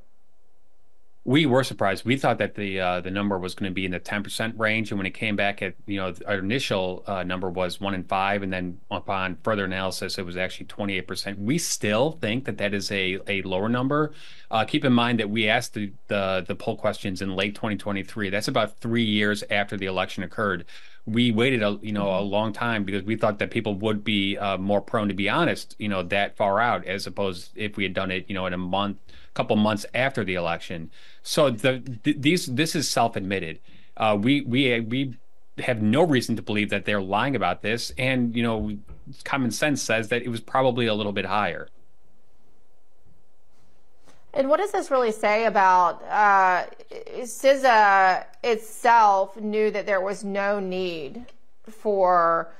We 1.24 1.46
were 1.46 1.63
surprised. 1.63 2.04
We 2.04 2.18
thought 2.18 2.40
that 2.40 2.56
the 2.56 2.80
uh, 2.80 3.01
the 3.01 3.12
number 3.12 3.38
was 3.38 3.54
going 3.54 3.70
to 3.70 3.74
be 3.74 3.86
in 3.86 3.92
the 3.92 4.00
ten 4.00 4.24
percent 4.24 4.58
range, 4.58 4.90
and 4.90 4.98
when 4.98 5.06
it 5.06 5.13
came 5.13 5.36
back 5.36 5.62
at 5.62 5.75
you 5.86 5.98
know 5.98 6.16
our 6.25 6.40
initial 6.40 7.04
uh, 7.06 7.22
number 7.22 7.48
was 7.48 7.80
one 7.80 7.94
in 7.94 8.04
five, 8.06 8.42
and 8.42 8.51
then 8.51 8.80
upon 8.90 9.38
further 9.44 9.66
analysis, 9.66 10.18
it 10.18 10.25
was 10.25 10.36
actually 10.36 10.66
twenty 10.66 10.98
eight 10.98 11.08
percent. 11.08 11.38
We 11.38 11.60
still 11.60 12.13
think 12.13 12.46
that 12.46 12.58
that 12.58 12.74
is 12.74 12.92
a 12.92 13.20
a 13.28 13.44
lower 13.44 13.70
number. 13.70 14.13
Uh, 14.50 14.66
keep 14.66 14.84
in 14.84 14.94
mind 14.94 15.20
that 15.20 15.30
we 15.30 15.48
asked 15.48 15.75
the, 15.75 15.94
the 16.08 16.44
the 16.48 16.56
poll 16.56 16.75
questions 16.75 17.22
in 17.22 17.36
late 17.36 17.54
twenty 17.54 17.75
twenty 17.75 18.01
three. 18.01 18.32
That's 18.32 18.48
about 18.48 18.80
three 18.80 19.06
years 19.06 19.44
after 19.51 19.78
the 19.78 19.86
election 19.86 20.24
occurred. 20.24 20.66
We 21.05 21.31
waited 21.31 21.63
a 21.63 21.79
you 21.81 21.91
know 21.91 22.20
a 22.20 22.22
long 22.22 22.53
time 22.53 22.84
because 22.84 23.03
we 23.03 23.15
thought 23.15 23.39
that 23.39 23.51
people 23.51 23.75
would 23.75 24.03
be 24.03 24.38
uh, 24.38 24.58
more 24.58 24.81
prone 24.81 25.08
to 25.08 25.13
be 25.13 25.29
honest, 25.29 25.75
you 25.79 25.89
know, 25.89 26.03
that 26.03 26.38
far 26.38 26.60
out 26.60 26.86
as 26.86 27.08
opposed 27.08 27.51
if 27.55 27.77
we 27.77 27.84
had 27.84 27.93
done 27.93 28.12
it, 28.12 28.25
you 28.27 28.36
know, 28.36 28.46
in 28.46 28.53
a 28.53 28.58
month, 28.58 28.98
couple 29.34 29.55
months 29.55 29.86
after 29.93 30.24
the 30.24 30.36
election. 30.36 30.91
So 31.24 31.50
the 31.50 31.79
th- 32.03 32.17
these 32.20 32.46
this 32.46 32.75
is 32.75 32.88
self 32.88 33.15
admitted. 33.15 33.60
Uh, 33.98 34.17
we 34.20 34.41
we 34.41 34.79
we 34.81 35.17
have 35.60 35.81
no 35.81 36.03
reason 36.03 36.36
to 36.36 36.41
believe 36.41 36.70
that 36.70 36.86
they're 36.86 37.01
lying 37.01 37.36
about 37.36 37.62
this, 37.62 37.91
and 37.98 38.36
you 38.36 38.43
know, 38.43 38.77
common 39.24 39.51
sense 39.51 39.81
says 39.81 40.10
that 40.10 40.22
it 40.22 40.29
was 40.29 40.39
probably 40.39 40.86
a 40.86 40.93
little 40.93 41.13
bit 41.13 41.25
higher. 41.25 41.67
And 44.34 44.50
what 44.50 44.60
does 44.60 44.72
this 44.72 44.90
really 44.90 45.12
say 45.12 45.46
about 45.46 46.02
uh, 46.04 46.66
CISA 47.20 48.26
itself 48.44 49.36
knew 49.38 49.72
that 49.72 49.86
there 49.86 50.02
was 50.02 50.24
no 50.24 50.60
need 50.60 51.26
for 51.68 52.54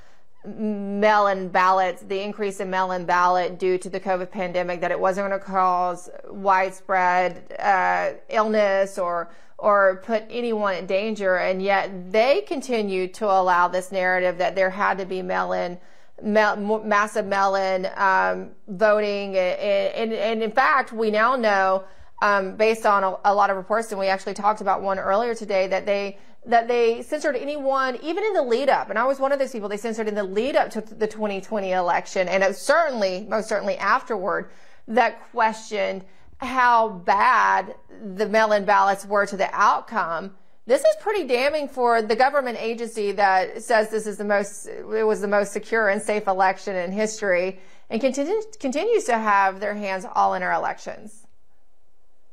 mail-in 0.46 1.50
ballots, 1.50 2.01
the 2.01 2.20
increase 2.20 2.60
in 2.60 2.70
mail-in 2.70 3.06
ballot 3.06 3.60
due 3.60 3.78
to 3.78 3.90
the 3.90 4.00
COVID 4.00 4.32
pandemic, 4.32 4.82
that 4.82 4.92
it 4.92 5.00
wasn't 5.00 5.30
going 5.30 5.40
to 5.40 5.46
cause 5.46 6.10
widespread 6.30 7.56
uh, 7.60 8.13
illness 8.30 8.98
or 8.98 9.30
or 9.58 10.01
put 10.04 10.24
anyone 10.32 10.74
in 10.74 10.88
danger, 10.88 11.36
and 11.38 11.62
yet 11.62 12.12
they 12.12 12.42
continued 12.42 13.13
to 13.13 13.25
allow 13.25 13.68
this 13.68 13.92
narrative 13.92 14.40
that 14.40 14.56
there 14.56 14.72
had 14.72 14.98
to 14.98 15.06
be 15.06 15.22
mail-in 15.22 15.78
massive 16.24 17.25
mail-in 17.25 17.88
um, 17.96 18.51
voting, 18.68 19.36
and, 19.36 19.94
and, 19.94 20.13
and, 20.13 20.44
in 20.44 20.51
fact, 20.51 20.92
we 20.92 21.12
now 21.12 21.36
know, 21.36 21.84
um, 22.22 22.56
based 22.56 22.86
on 22.86 23.04
a, 23.04 23.16
a, 23.25 23.34
lot 23.34 23.50
of 23.50 23.58
reports, 23.58 23.92
and 23.92 24.00
we 24.00 24.08
actually 24.08 24.34
talked 24.34 24.62
about 24.62 24.82
one 24.82 25.00
earlier 25.00 25.34
today, 25.36 25.68
that 25.68 25.86
they 25.86 26.18
that 26.44 26.68
they 26.68 27.04
censored 27.04 27.36
anyone, 27.36 28.00
even 28.01 28.24
in 28.24 28.34
the 28.34 28.42
lead 28.42 28.68
up. 28.68 28.90
And 28.90 28.98
I 28.98 29.04
was 29.06 29.20
one 29.20 29.32
of 29.32 29.38
those 29.38 29.51
people 29.51 29.70
they 29.70 29.78
censored 29.78 30.08
in 30.08 30.16
the 30.16 30.24
lead 30.24 30.56
up 30.56 30.72
to 30.72 30.82
the 30.82 31.06
2020 31.06 31.72
election, 31.72 32.28
and 32.28 32.56
certainly, 32.56 33.25
most 33.30 33.48
certainly 33.48 33.78
afterward, 33.78 34.50
that 34.88 35.32
questioned 35.32 36.04
how 36.38 36.90
bad 36.90 37.75
the 38.16 38.28
mail-in 38.28 38.66
ballots 38.66 39.06
were 39.06 39.25
to 39.28 39.38
the 39.38 39.50
outcome 39.54 40.36
this 40.65 40.82
is 40.82 40.96
pretty 41.00 41.25
damning 41.27 41.68
for 41.68 42.01
the 42.01 42.15
government 42.15 42.58
agency 42.60 43.12
that 43.13 43.63
says 43.63 43.89
this 43.89 44.06
is 44.06 44.18
the 44.18 44.25
most, 44.25 44.68
it 44.68 45.06
was 45.06 45.22
the 45.22 45.27
most 45.27 45.51
secure 45.51 45.89
and 45.89 46.01
safe 46.01 46.27
election 46.27 46.75
in 46.75 46.91
history 46.91 47.60
and 47.89 48.00
continues, 48.00 48.46
continues 48.60 49.06
to 49.06 49.18
have 49.18 49.60
their 49.60 49.74
hands 49.74 50.06
all 50.13 50.34
in 50.34 50.44
our 50.44 50.53
elections 50.53 51.25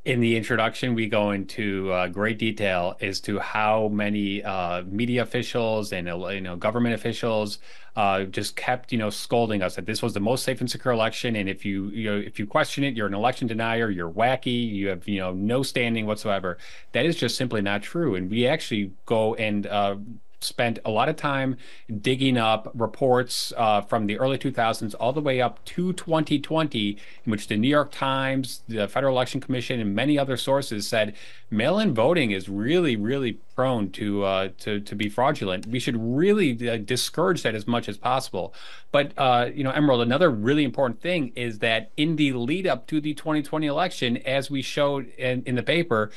in 0.04 0.20
the 0.20 0.36
introduction, 0.36 0.94
we 0.94 1.08
go 1.08 1.32
into 1.32 1.92
uh, 1.92 2.06
great 2.06 2.38
detail 2.38 2.96
as 3.00 3.20
to 3.20 3.38
how 3.38 3.88
many 3.88 4.42
uh, 4.42 4.82
media 4.86 5.22
officials 5.22 5.92
and 5.92 6.08
uh, 6.08 6.28
you 6.28 6.40
know 6.40 6.56
government 6.56 6.94
officials 6.94 7.58
uh, 7.96 8.24
just 8.24 8.54
kept 8.54 8.92
you 8.92 8.98
know 8.98 9.10
scolding 9.10 9.60
us 9.60 9.74
that 9.74 9.86
this 9.86 10.00
was 10.00 10.14
the 10.14 10.20
most 10.20 10.44
safe 10.44 10.60
and 10.60 10.70
secure 10.70 10.94
election, 10.94 11.36
and 11.36 11.48
if 11.48 11.64
you 11.64 11.88
you 11.88 12.10
know 12.10 12.16
if 12.16 12.38
you 12.38 12.46
question 12.46 12.84
it, 12.84 12.94
you're 12.96 13.08
an 13.08 13.14
election 13.14 13.46
denier, 13.48 13.90
you're 13.90 14.10
wacky, 14.10 14.72
you 14.72 14.88
have 14.88 15.06
you 15.08 15.18
know 15.18 15.32
no 15.32 15.62
standing 15.62 16.06
whatsoever. 16.06 16.58
That 16.92 17.04
is 17.04 17.16
just 17.16 17.36
simply 17.36 17.60
not 17.60 17.82
true, 17.82 18.14
and 18.14 18.30
we 18.30 18.46
actually 18.46 18.92
go 19.04 19.34
and 19.34 19.66
uh, 19.66 19.96
spent 20.40 20.78
a 20.84 20.90
lot 20.90 21.08
of 21.08 21.16
time 21.16 21.56
digging 22.00 22.36
up 22.36 22.70
reports 22.74 23.52
uh, 23.56 23.80
from 23.80 24.06
the 24.06 24.18
early 24.18 24.38
2000s 24.38 24.94
all 25.00 25.12
the 25.12 25.20
way 25.20 25.40
up 25.40 25.64
to 25.64 25.92
2020, 25.92 26.96
in 27.24 27.30
which 27.30 27.48
the 27.48 27.56
New 27.56 27.68
York 27.68 27.90
Times, 27.90 28.62
the 28.68 28.88
Federal 28.88 29.14
Election 29.14 29.40
Commission, 29.40 29.80
and 29.80 29.94
many 29.94 30.18
other 30.18 30.36
sources 30.36 30.86
said 30.86 31.14
mail-in 31.50 31.94
voting 31.94 32.30
is 32.30 32.48
really, 32.48 32.94
really 32.96 33.32
prone 33.54 33.90
to 33.90 34.24
uh, 34.24 34.48
to 34.58 34.80
to 34.80 34.94
be 34.94 35.08
fraudulent. 35.08 35.66
We 35.66 35.80
should 35.80 35.96
really 35.98 36.68
uh, 36.68 36.76
discourage 36.76 37.42
that 37.42 37.54
as 37.54 37.66
much 37.66 37.88
as 37.88 37.96
possible. 37.96 38.54
But 38.92 39.12
uh, 39.16 39.50
you 39.52 39.64
know, 39.64 39.70
Emerald, 39.70 40.02
another 40.02 40.30
really 40.30 40.64
important 40.64 41.00
thing 41.00 41.32
is 41.34 41.58
that 41.58 41.90
in 41.96 42.16
the 42.16 42.32
lead 42.32 42.66
up 42.66 42.86
to 42.88 43.00
the 43.00 43.14
2020 43.14 43.66
election, 43.66 44.18
as 44.18 44.50
we 44.50 44.62
showed 44.62 45.08
in, 45.18 45.42
in 45.44 45.56
the 45.56 45.62
paper, 45.62 46.10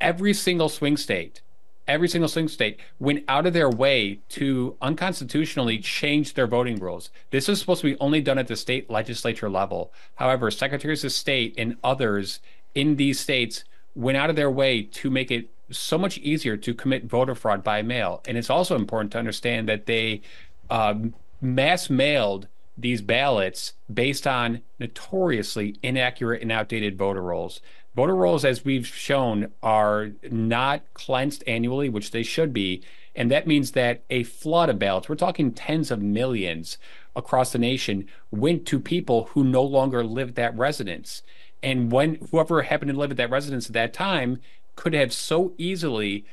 every 0.00 0.34
single 0.34 0.68
swing 0.68 0.96
state 0.96 1.40
every 1.86 2.08
single 2.08 2.28
state 2.28 2.78
went 2.98 3.24
out 3.28 3.46
of 3.46 3.52
their 3.52 3.70
way 3.70 4.20
to 4.28 4.76
unconstitutionally 4.80 5.78
change 5.78 6.34
their 6.34 6.46
voting 6.46 6.78
rules. 6.78 7.10
This 7.30 7.48
was 7.48 7.60
supposed 7.60 7.80
to 7.82 7.92
be 7.92 8.00
only 8.00 8.20
done 8.20 8.38
at 8.38 8.48
the 8.48 8.56
state 8.56 8.90
legislature 8.90 9.50
level. 9.50 9.92
However, 10.16 10.50
secretaries 10.50 11.04
of 11.04 11.12
state 11.12 11.54
and 11.58 11.76
others 11.82 12.40
in 12.74 12.96
these 12.96 13.20
states 13.20 13.64
went 13.94 14.16
out 14.16 14.30
of 14.30 14.36
their 14.36 14.50
way 14.50 14.82
to 14.82 15.10
make 15.10 15.30
it 15.30 15.50
so 15.70 15.98
much 15.98 16.18
easier 16.18 16.56
to 16.56 16.74
commit 16.74 17.04
voter 17.04 17.34
fraud 17.34 17.64
by 17.64 17.82
mail. 17.82 18.22
And 18.26 18.36
it's 18.36 18.50
also 18.50 18.76
important 18.76 19.12
to 19.12 19.18
understand 19.18 19.68
that 19.68 19.86
they 19.86 20.22
um, 20.70 21.14
mass 21.40 21.90
mailed 21.90 22.48
these 22.76 23.02
ballots 23.02 23.74
based 23.92 24.26
on 24.26 24.62
notoriously 24.78 25.76
inaccurate 25.82 26.42
and 26.42 26.50
outdated 26.50 26.96
voter 26.96 27.22
rolls. 27.22 27.60
Voter 27.94 28.14
rolls, 28.14 28.44
as 28.44 28.64
we've 28.64 28.86
shown, 28.86 29.52
are 29.62 30.12
not 30.30 30.82
cleansed 30.94 31.44
annually, 31.46 31.88
which 31.88 32.10
they 32.10 32.22
should 32.22 32.52
be. 32.52 32.82
And 33.14 33.30
that 33.30 33.46
means 33.46 33.72
that 33.72 34.02
a 34.08 34.22
flood 34.22 34.70
of 34.70 34.78
ballots, 34.78 35.08
we're 35.08 35.16
talking 35.16 35.52
tens 35.52 35.90
of 35.90 36.00
millions 36.00 36.78
across 37.14 37.52
the 37.52 37.58
nation, 37.58 38.06
went 38.30 38.64
to 38.66 38.80
people 38.80 39.24
who 39.32 39.44
no 39.44 39.62
longer 39.62 40.02
lived 40.02 40.30
at 40.30 40.36
that 40.36 40.56
residence. 40.56 41.22
And 41.62 41.92
when 41.92 42.26
whoever 42.30 42.62
happened 42.62 42.90
to 42.90 42.98
live 42.98 43.10
at 43.10 43.18
that 43.18 43.30
residence 43.30 43.66
at 43.66 43.74
that 43.74 43.92
time 43.92 44.40
could 44.74 44.94
have 44.94 45.12
so 45.12 45.52
easily 45.58 46.24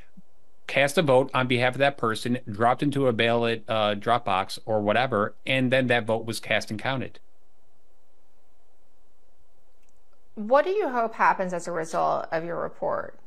cast 0.67 0.97
a 0.97 1.01
vote 1.01 1.29
on 1.33 1.47
behalf 1.47 1.73
of 1.73 1.79
that 1.79 1.97
person, 1.97 2.39
dropped 2.49 2.81
into 2.81 3.07
a 3.07 3.13
ballot 3.13 3.63
uh, 3.67 3.95
drop 3.95 4.23
box 4.23 4.59
or 4.65 4.81
whatever, 4.81 5.35
and 5.45 5.71
then 5.71 5.87
that 5.87 6.05
vote 6.05 6.25
was 6.25 6.39
cast 6.39 6.71
and 6.71 6.79
counted. 6.79 7.19
What 10.39 10.63
do 10.63 10.71
you 10.71 10.87
hope 10.87 11.15
happens 11.15 11.51
as 11.51 11.67
a 11.67 11.71
result 11.73 12.27
of 12.31 12.45
your 12.45 12.61
report? 12.61 13.19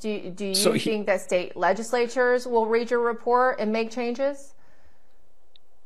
Do, 0.00 0.30
do 0.30 0.46
you 0.46 0.54
so 0.56 0.72
he, 0.72 0.80
think 0.80 1.06
that 1.06 1.20
state 1.20 1.56
legislatures 1.56 2.44
will 2.44 2.66
read 2.66 2.90
your 2.90 3.02
report 3.02 3.60
and 3.60 3.72
make 3.72 3.92
changes? 3.92 4.52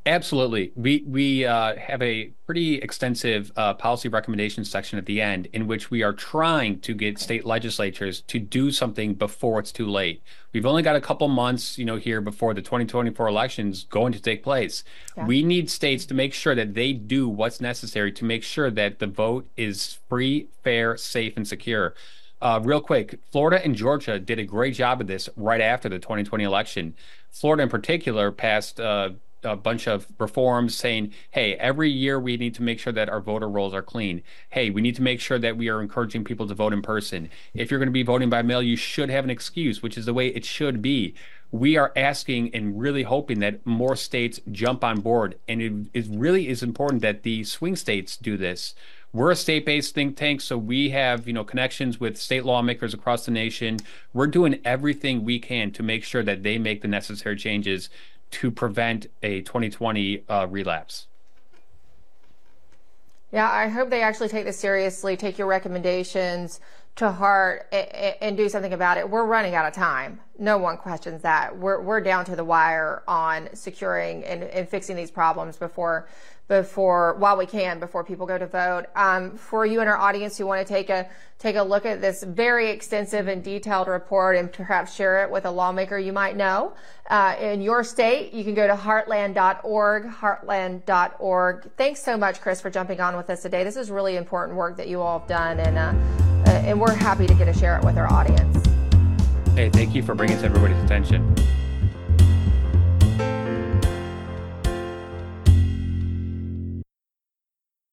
Absolutely. 0.06 0.72
We 0.76 1.04
we 1.06 1.44
uh, 1.44 1.76
have 1.76 2.00
a 2.00 2.32
pretty 2.46 2.76
extensive 2.76 3.52
uh, 3.54 3.74
policy 3.74 4.08
recommendations 4.08 4.70
section 4.70 4.98
at 4.98 5.04
the 5.04 5.20
end 5.20 5.48
in 5.52 5.66
which 5.66 5.90
we 5.90 6.02
are 6.02 6.14
trying 6.14 6.80
to 6.80 6.94
get 6.94 7.18
state 7.18 7.44
legislatures 7.44 8.22
to 8.22 8.38
do 8.38 8.70
something 8.70 9.12
before 9.12 9.60
it's 9.60 9.70
too 9.70 9.86
late. 9.86 10.22
We've 10.54 10.64
only 10.64 10.82
got 10.82 10.96
a 10.96 11.02
couple 11.02 11.28
months, 11.28 11.76
you 11.76 11.84
know, 11.84 11.96
here 11.96 12.22
before 12.22 12.54
the 12.54 12.62
2024 12.62 13.28
elections 13.28 13.84
going 13.84 14.12
to 14.14 14.20
take 14.20 14.42
place. 14.42 14.84
Yeah. 15.16 15.26
We 15.26 15.42
need 15.42 15.68
states 15.68 16.06
to 16.06 16.14
make 16.14 16.32
sure 16.32 16.54
that 16.54 16.72
they 16.72 16.94
do 16.94 17.28
what's 17.28 17.60
necessary 17.60 18.10
to 18.12 18.24
make 18.24 18.42
sure 18.42 18.70
that 18.70 19.00
the 19.00 19.06
vote 19.06 19.48
is 19.58 19.98
free, 20.08 20.48
fair, 20.64 20.96
safe, 20.96 21.36
and 21.36 21.46
secure. 21.46 21.94
Uh, 22.40 22.58
real 22.62 22.80
quick, 22.80 23.20
Florida 23.30 23.62
and 23.62 23.76
Georgia 23.76 24.18
did 24.18 24.38
a 24.38 24.44
great 24.44 24.74
job 24.74 25.02
of 25.02 25.06
this 25.06 25.28
right 25.36 25.60
after 25.60 25.90
the 25.90 25.98
2020 25.98 26.42
election. 26.42 26.94
Florida, 27.30 27.62
in 27.62 27.68
particular, 27.68 28.32
passed 28.32 28.80
uh, 28.80 29.10
a 29.42 29.56
bunch 29.56 29.86
of 29.86 30.06
reforms 30.18 30.74
saying, 30.74 31.12
hey, 31.30 31.54
every 31.54 31.90
year 31.90 32.20
we 32.20 32.36
need 32.36 32.54
to 32.54 32.62
make 32.62 32.78
sure 32.78 32.92
that 32.92 33.08
our 33.08 33.20
voter 33.20 33.48
rolls 33.48 33.74
are 33.74 33.82
clean. 33.82 34.22
Hey, 34.50 34.70
we 34.70 34.80
need 34.80 34.96
to 34.96 35.02
make 35.02 35.20
sure 35.20 35.38
that 35.38 35.56
we 35.56 35.68
are 35.68 35.80
encouraging 35.80 36.24
people 36.24 36.46
to 36.48 36.54
vote 36.54 36.72
in 36.72 36.82
person. 36.82 37.30
If 37.54 37.70
you're 37.70 37.80
going 37.80 37.88
to 37.88 37.92
be 37.92 38.02
voting 38.02 38.30
by 38.30 38.42
mail, 38.42 38.62
you 38.62 38.76
should 38.76 39.10
have 39.10 39.24
an 39.24 39.30
excuse, 39.30 39.82
which 39.82 39.96
is 39.96 40.06
the 40.06 40.14
way 40.14 40.28
it 40.28 40.44
should 40.44 40.82
be. 40.82 41.14
We 41.52 41.76
are 41.76 41.92
asking 41.96 42.54
and 42.54 42.78
really 42.78 43.02
hoping 43.02 43.40
that 43.40 43.66
more 43.66 43.96
states 43.96 44.40
jump 44.52 44.84
on 44.84 45.00
board. 45.00 45.36
And 45.48 45.60
it, 45.60 45.72
it 45.94 46.06
really 46.08 46.48
is 46.48 46.62
important 46.62 47.02
that 47.02 47.22
the 47.22 47.42
swing 47.44 47.76
states 47.76 48.16
do 48.16 48.36
this. 48.36 48.74
We're 49.12 49.32
a 49.32 49.36
state-based 49.36 49.92
think 49.92 50.16
tank, 50.16 50.40
so 50.40 50.56
we 50.56 50.90
have, 50.90 51.26
you 51.26 51.32
know, 51.32 51.42
connections 51.42 51.98
with 51.98 52.16
state 52.16 52.44
lawmakers 52.44 52.94
across 52.94 53.24
the 53.24 53.32
nation. 53.32 53.78
We're 54.12 54.28
doing 54.28 54.60
everything 54.64 55.24
we 55.24 55.40
can 55.40 55.72
to 55.72 55.82
make 55.82 56.04
sure 56.04 56.22
that 56.22 56.44
they 56.44 56.58
make 56.58 56.82
the 56.82 56.86
necessary 56.86 57.34
changes 57.34 57.90
to 58.30 58.50
prevent 58.50 59.06
a 59.22 59.42
2020 59.42 60.24
uh, 60.28 60.46
relapse. 60.48 61.06
Yeah, 63.32 63.50
I 63.50 63.68
hope 63.68 63.90
they 63.90 64.02
actually 64.02 64.28
take 64.28 64.44
this 64.44 64.58
seriously, 64.58 65.16
take 65.16 65.38
your 65.38 65.46
recommendations 65.46 66.60
to 66.96 67.12
heart, 67.12 67.72
and 68.20 68.36
do 68.36 68.48
something 68.48 68.72
about 68.72 68.98
it. 68.98 69.08
We're 69.08 69.24
running 69.24 69.54
out 69.54 69.66
of 69.66 69.72
time. 69.72 70.20
No 70.38 70.58
one 70.58 70.76
questions 70.76 71.22
that. 71.22 71.56
We're, 71.56 71.80
we're 71.80 72.00
down 72.00 72.24
to 72.24 72.34
the 72.34 72.44
wire 72.44 73.02
on 73.06 73.48
securing 73.54 74.24
and, 74.24 74.42
and 74.42 74.68
fixing 74.68 74.96
these 74.96 75.10
problems 75.10 75.56
before 75.56 76.08
before 76.50 77.14
while 77.14 77.36
we 77.36 77.46
can 77.46 77.78
before 77.78 78.02
people 78.02 78.26
go 78.26 78.36
to 78.36 78.46
vote. 78.46 78.86
Um, 78.96 79.36
for 79.36 79.64
you 79.64 79.78
and 79.78 79.88
our 79.88 79.96
audience 79.96 80.36
who 80.36 80.46
want 80.46 80.66
to 80.66 80.70
take 80.70 80.90
a 80.90 81.08
take 81.38 81.54
a 81.54 81.62
look 81.62 81.86
at 81.86 82.00
this 82.00 82.24
very 82.24 82.70
extensive 82.70 83.28
and 83.28 83.42
detailed 83.42 83.86
report 83.86 84.36
and 84.36 84.52
perhaps 84.52 84.92
share 84.92 85.22
it 85.24 85.30
with 85.30 85.44
a 85.44 85.50
lawmaker 85.50 85.96
you 85.96 86.12
might 86.12 86.36
know 86.36 86.74
uh, 87.08 87.36
in 87.40 87.62
your 87.62 87.84
state, 87.84 88.32
you 88.32 88.42
can 88.42 88.54
go 88.54 88.66
to 88.66 88.74
heartland.org. 88.74 90.10
Heartland.org. 90.10 91.70
Thanks 91.76 92.02
so 92.02 92.16
much, 92.16 92.40
Chris, 92.40 92.60
for 92.60 92.68
jumping 92.68 93.00
on 93.00 93.16
with 93.16 93.30
us 93.30 93.42
today. 93.42 93.62
This 93.62 93.76
is 93.76 93.90
really 93.90 94.16
important 94.16 94.58
work 94.58 94.76
that 94.76 94.88
you 94.88 95.00
all 95.00 95.20
have 95.20 95.28
done, 95.28 95.60
and 95.60 95.78
uh, 95.78 96.50
uh 96.50 96.50
and 96.50 96.80
we're 96.80 96.92
happy 96.92 97.28
to 97.28 97.34
get 97.34 97.44
to 97.44 97.52
share 97.52 97.78
it 97.78 97.84
with 97.84 97.96
our 97.96 98.12
audience. 98.12 98.64
Hey, 99.54 99.70
thank 99.70 99.94
you 99.94 100.02
for 100.02 100.16
bringing 100.16 100.38
to 100.38 100.44
everybody's 100.44 100.82
attention. 100.84 101.34